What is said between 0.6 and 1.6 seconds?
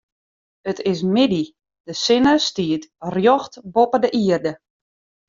It is middei,